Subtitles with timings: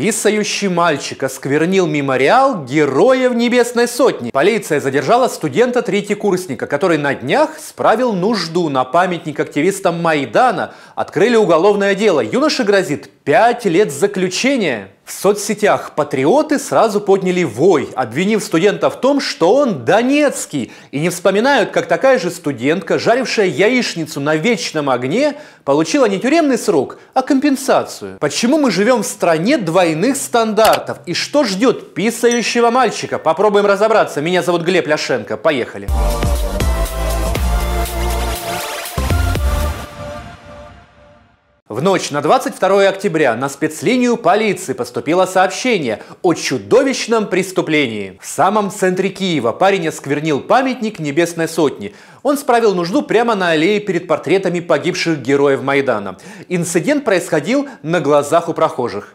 [0.00, 4.30] Писающий мальчик осквернил мемориал Героев Небесной Сотни.
[4.30, 10.72] Полиция задержала студента-третьекурсника, который на днях справил нужду на памятник активистам Майдана.
[10.94, 12.20] Открыли уголовное дело.
[12.20, 14.88] Юноше грозит 5 лет заключения.
[15.10, 21.10] В соцсетях патриоты сразу подняли вой, обвинив студента в том, что он донецкий, и не
[21.10, 25.34] вспоминают, как такая же студентка, жарившая яичницу на вечном огне,
[25.64, 28.18] получила не тюремный срок, а компенсацию.
[28.20, 30.98] Почему мы живем в стране двойных стандартов?
[31.06, 33.18] И что ждет писающего мальчика?
[33.18, 34.20] Попробуем разобраться.
[34.20, 35.36] Меня зовут Глеб Ляшенко.
[35.36, 35.88] Поехали.
[35.88, 36.29] Поехали.
[41.80, 48.18] В ночь на 22 октября на спецлинию полиции поступило сообщение о чудовищном преступлении.
[48.20, 51.94] В самом центре Киева парень осквернил памятник Небесной Сотни.
[52.22, 56.18] Он справил нужду прямо на аллее перед портретами погибших героев Майдана.
[56.50, 59.14] Инцидент происходил на глазах у прохожих.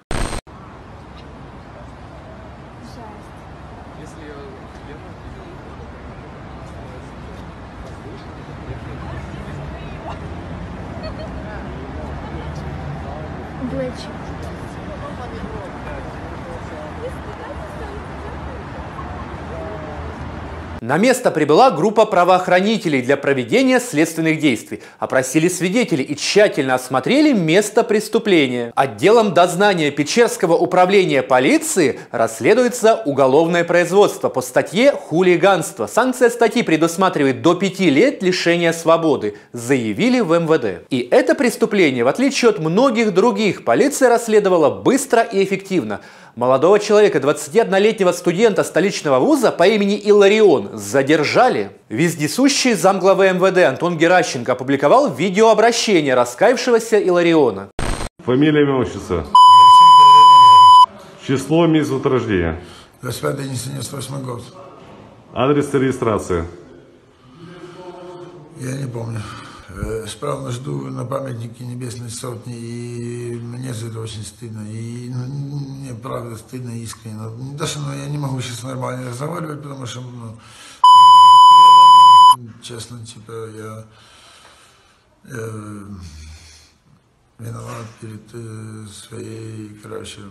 [20.86, 24.84] На место прибыла группа правоохранителей для проведения следственных действий.
[25.00, 28.72] Опросили свидетелей и тщательно осмотрели место преступления.
[28.76, 35.88] Отделом дознания Печерского управления полиции расследуется уголовное производство по статье «Хулиганство».
[35.88, 40.86] Санкция статьи предусматривает до пяти лет лишения свободы, заявили в МВД.
[40.92, 46.02] И это преступление, в отличие от многих других, полиция расследовала быстро и эффективно.
[46.36, 51.72] Молодого человека, 21-летнего студента столичного вуза по имени Иларион задержали.
[51.88, 57.70] Вездесущий замглавы МВД Антон Геращенко опубликовал видеообращение раскаявшегося Илариона.
[58.26, 59.26] Фамилия, имя, отчество.
[61.26, 62.62] Число, месяц от рождения.
[63.02, 64.44] 25 98 год.
[65.34, 66.44] Адрес регистрации.
[68.60, 69.22] Я не помню.
[69.78, 75.26] Э, справно жду на памятнике Небесной Сотни, и мне за это очень стыдно, и ну,
[75.26, 77.16] мне правда стыдно искренне.
[77.16, 80.38] Но, даже ну, я не могу сейчас нормально разговаривать, потому что, ну,
[82.62, 83.86] честно, типа, я,
[85.26, 85.48] я
[87.40, 90.22] виноват перед э, своей, короче.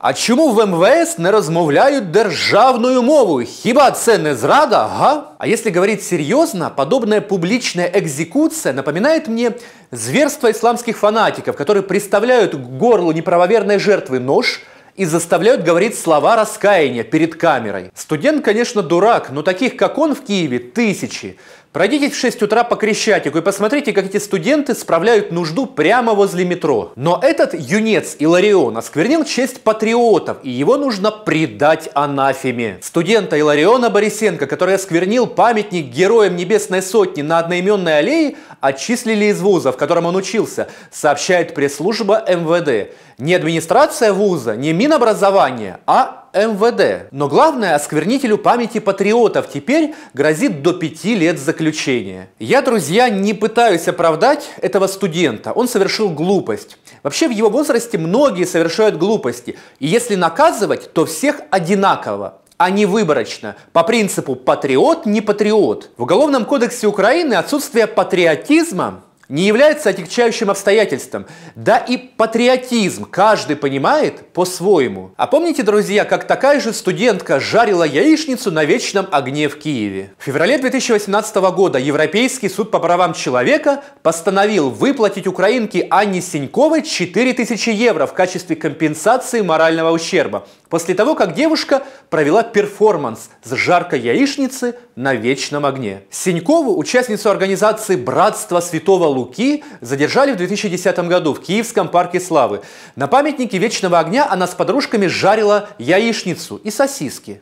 [0.00, 3.46] А чому в МВС не розмовляють державною мовою?
[3.46, 5.32] Хіба це не зрада, ага?
[5.38, 9.52] А если говорить серьезно, подобная публичная экзекуция напоминает мне
[9.92, 14.60] зверство исламских фанатиков, которые представляют к горлу неправоверной жертвы нож
[14.96, 17.90] и заставляют говорить слова раскаяния перед камерой.
[17.94, 21.36] Студент, конечно, дурак, но таких, как он в Киеве, тысячи.
[21.72, 26.44] Пройдитесь в 6 утра по Крещатику и посмотрите, как эти студенты справляют нужду прямо возле
[26.44, 26.90] метро.
[26.96, 32.78] Но этот юнец Иларион осквернил честь патриотов, и его нужно предать анафеме.
[32.82, 39.70] Студента Илариона Борисенко, который осквернил памятник героям Небесной Сотни на одноименной аллее, отчислили из вуза,
[39.70, 42.90] в котором он учился, сообщает пресс-служба МВД.
[43.18, 47.08] Не администрация вуза, не Минобразование, а МВД.
[47.12, 52.28] Но главное, осквернителю памяти патриотов теперь грозит до пяти лет заключения.
[52.38, 55.52] Я, друзья, не пытаюсь оправдать этого студента.
[55.52, 56.78] Он совершил глупость.
[57.02, 59.56] Вообще в его возрасте многие совершают глупости.
[59.78, 65.92] И если наказывать, то всех одинаково а не выборочно, по принципу патриот не патриот.
[65.96, 71.24] В Уголовном кодексе Украины отсутствие патриотизма не является отягчающим обстоятельством.
[71.54, 75.12] Да и патриотизм каждый понимает по-своему.
[75.16, 80.12] А помните, друзья, как такая же студентка жарила яичницу на вечном огне в Киеве?
[80.18, 87.70] В феврале 2018 года Европейский суд по правам человека постановил выплатить украинке Анне Синьковой 4000
[87.70, 94.76] евро в качестве компенсации морального ущерба после того, как девушка провела перформанс с жаркой яичницы
[95.00, 96.02] на вечном огне.
[96.10, 102.60] Синькову, участницу организации «Братство Святого Луки», задержали в 2010 году в Киевском парке Славы.
[102.96, 107.40] На памятнике вечного огня она с подружками жарила яичницу и сосиски.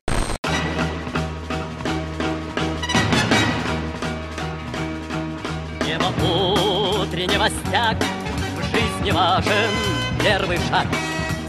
[5.84, 6.12] Небо
[7.02, 7.96] утреннего стяг,
[8.56, 9.70] в жизни важен
[10.22, 10.86] первый шаг.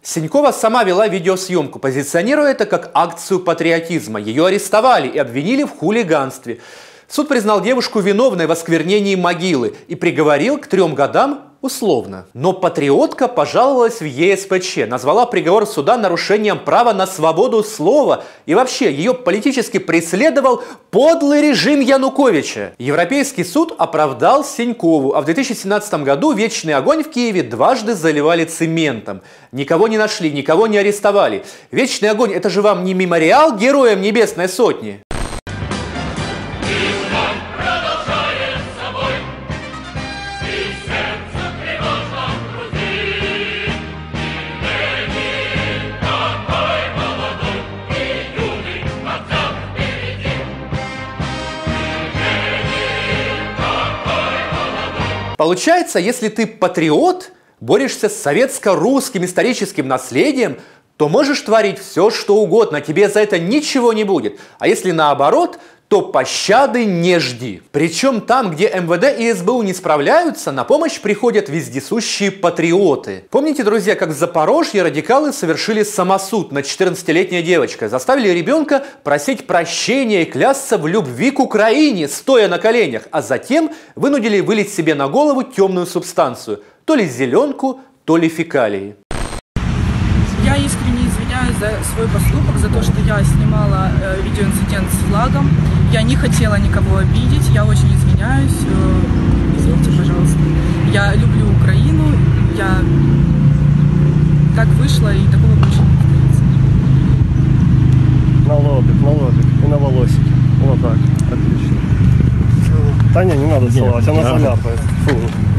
[0.10, 4.20] Синькова сама вела видеосъемку, позиционируя это как акцию патриотизма.
[4.20, 6.62] Ее арестовали и обвинили в хулиганстве.
[7.08, 12.26] Суд признал девушку виновной в осквернении могилы и приговорил к трем годам Условно.
[12.34, 18.94] Но патриотка пожаловалась в ЕСПЧ, назвала приговор суда нарушением права на свободу слова и вообще
[18.94, 22.76] ее политически преследовал подлый режим Януковича.
[22.78, 29.22] Европейский суд оправдал Синькову, а в 2017 году вечный огонь в Киеве дважды заливали цементом.
[29.52, 31.44] Никого не нашли, никого не арестовали.
[31.72, 35.04] Вечный огонь– это же вам не мемориал героям Небесной Сотни?
[55.39, 57.31] Получается, если ты патриот,
[57.62, 60.59] борешься с советско-русским историческим наследием,
[61.00, 64.38] то можешь творить все, что угодно, тебе за это ничего не будет.
[64.60, 65.57] А если наоборот,
[65.88, 67.62] то пощады не жди.
[67.72, 73.24] Причем там, где МВД и СБУ не справляются, на помощь приходят вездесущие патриоты.
[73.30, 80.24] Помните, друзья, как в Запорожье радикалы совершили самосуд над 14-летней девочкой, заставили ребенка просить прощения
[80.24, 85.07] и клясться в любви к Украине, стоя на коленях, а затем вынудили вылить себе на
[85.07, 88.98] голову темную субстанцию, то ли зеленку, то ли фекалии.
[91.60, 95.50] За свой поступок, за то, что я снимала э, видеоинцидент с флагом.
[95.92, 98.56] Я не хотела никого обидеть, я очень извиняюсь.
[98.66, 99.02] Э,
[99.58, 100.40] извините, пожалуйста.
[100.94, 102.06] Я люблю Украину,
[102.58, 102.78] я
[104.56, 106.44] так вышло и такого больше не повторится.
[108.48, 110.34] На лобик, на лобик и на волосики.
[110.62, 110.98] Вот так.
[111.28, 111.76] Отлично.
[113.14, 114.80] Таня, не надо целовать, она заляпает.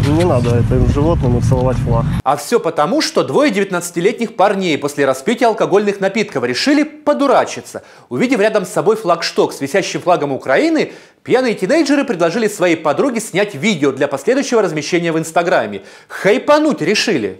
[0.08, 2.04] Не надо этим животному целовать флаг.
[2.24, 7.82] А все потому, что двое 19-летних парней после распития алкогольных напитков решили подурачиться.
[8.08, 10.92] Увидев рядом с собой флагшток с висящим флагом Украины,
[11.22, 15.82] пьяные тинейджеры предложили своей подруге снять видео для последующего размещения в Инстаграме.
[16.08, 17.38] Хайпануть решили.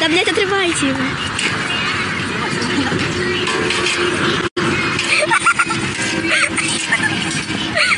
[0.00, 0.98] Да, блядь, отрывайте его.
[2.74, 4.53] よろしくお願いします。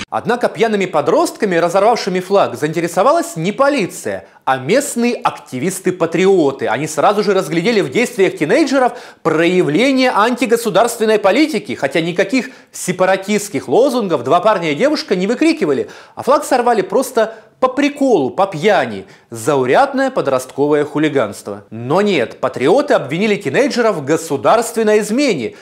[0.09, 6.69] Однако пьяными подростками, разорвавшими флаг, заинтересовалась не полиция, а местные активисты-патриоты.
[6.69, 8.93] Они сразу же разглядели в действиях тинейджеров
[9.25, 16.45] проявление антигосударственной политики, хотя никаких сепаратистских лозунгов два парня и девушка не выкрикивали, а флаг
[16.45, 19.07] сорвали просто по приколу, по пьяни.
[19.31, 21.65] Заурядное подростковое хулиганство.
[21.71, 25.57] Но нет, патриоты обвинили тинейджеров в государственной измене.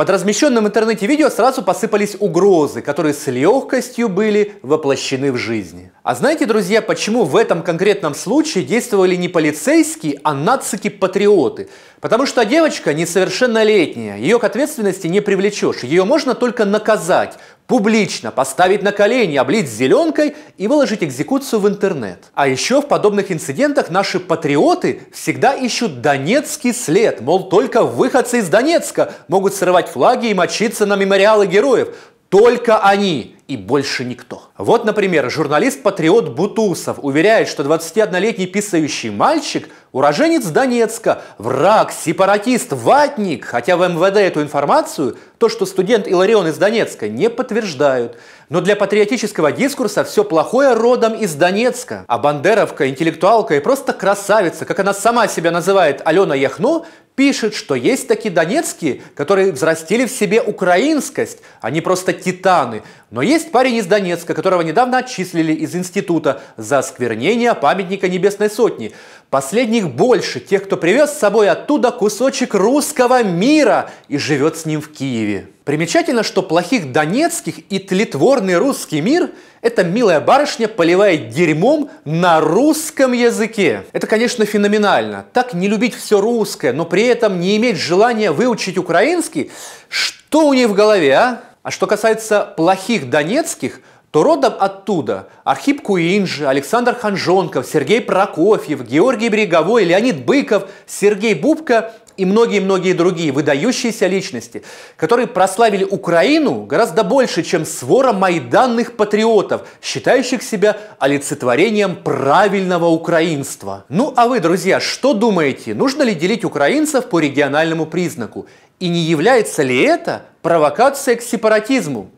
[0.00, 5.92] Под размещенным в интернете видео сразу посыпались угрозы, которые с легкостью были воплощены в жизни.
[6.02, 11.68] А знаете, друзья, почему в этом конкретном случае действовали не полицейские, а нацики-патриоты?
[12.00, 17.36] Потому что девочка несовершеннолетняя, ее к ответственности не привлечешь, ее можно только наказать,
[17.70, 22.24] публично поставить на колени, облить зеленкой и выложить экзекуцию в интернет.
[22.34, 28.48] А еще в подобных инцидентах наши патриоты всегда ищут донецкий след, мол, только выходцы из
[28.48, 31.94] Донецка могут срывать флаги и мочиться на мемориалы героев.
[32.28, 34.44] Только они и больше никто.
[34.56, 43.76] Вот, например, журналист-патриот Бутусов уверяет, что 21-летний писающий мальчик– уроженец Донецка, враг, сепаратист, ватник, хотя
[43.76, 48.16] в МВД эту информацию, то, что студент Иларион из Донецка, не подтверждают.
[48.48, 52.04] Но для патриотического дискурса все плохое родом из Донецка.
[52.08, 57.74] А бандеровка, интеллектуалка и просто красавица, как она сама себя называет, Алена Яхно, пишет, что
[57.74, 62.82] есть такие донецкие, которые взрастили в себе украинскость, они просто титаны.
[63.10, 68.92] Но есть парень из Донецка, которого недавно отчислили из института за осквернение памятника Небесной Сотни.
[69.30, 74.80] Последних больше, тех, кто привез с собой оттуда кусочек русского мира и живет с ним
[74.80, 75.48] в Киеве.
[75.64, 79.30] Примечательно, что плохих донецких и тлетворный русский мир–
[79.62, 83.84] это милая барышня поливает дерьмом на русском языке.
[83.92, 85.26] Это, конечно, феноменально.
[85.32, 89.50] Так не любить все русское, но при этом не иметь желания выучить украинский.
[89.88, 91.49] Что у них в голове, а?
[91.62, 99.28] А что касается плохих донецких, то родом оттуда Архип Куинджи, Александр Ханжонков, Сергей Прокофьев, Георгий
[99.28, 104.62] Береговой, Леонид Быков, Сергей Бубка и многие-многие другие выдающиеся личности,
[104.96, 113.84] которые прославили Украину гораздо больше, чем свора майданных патриотов, считающих себя олицетворением правильного украинства.
[113.88, 118.46] Ну а вы, друзья, что думаете, нужно ли делить украинцев по региональному признаку?
[118.80, 122.10] И не является ли это провокацией к сепаратизму?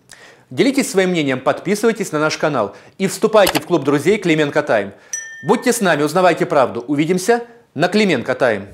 [0.48, 4.92] Делитесь своим мнением, подписывайтесь на наш канал и вступайте в клуб друзей Клименко Тайм.
[5.46, 6.84] Будьте с нами, узнавайте правду.
[6.86, 7.42] Увидимся
[7.74, 8.68] на Клименко Тайм.